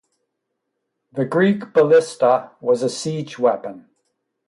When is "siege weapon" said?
2.89-3.85